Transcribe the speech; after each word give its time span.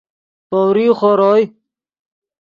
پؤریغ 0.49 0.91
خور 0.99 1.19
اوئے 1.27 1.43